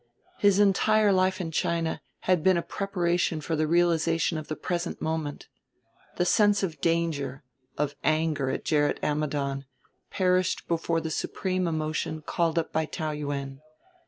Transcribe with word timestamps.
His 0.39 0.57
entire 0.57 1.13
life 1.13 1.39
in 1.39 1.51
China 1.51 2.01
had 2.21 2.41
been 2.43 2.57
a 2.57 2.63
preparation 2.63 3.39
for 3.39 3.55
the 3.55 3.67
realization 3.67 4.39
of 4.39 4.47
the 4.47 4.55
present 4.55 4.99
moment. 4.99 5.47
The 6.17 6.25
sense 6.25 6.63
of 6.63 6.81
danger, 6.81 7.43
of 7.77 7.93
anger 8.03 8.49
at 8.49 8.65
Gerrit 8.65 8.99
Ammidon, 9.03 9.65
perished 10.09 10.67
before 10.67 11.01
the 11.01 11.11
supreme 11.11 11.67
emotion 11.67 12.23
called 12.23 12.57
up 12.57 12.73
by 12.73 12.87
Taou 12.87 13.15
Yuen. 13.15 13.61